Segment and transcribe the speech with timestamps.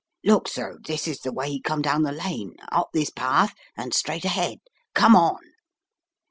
[0.23, 3.93] "Look, sir, this is the way he come down the lane, up this path and
[3.93, 4.57] straight ahead.
[4.95, 5.41] Come on!"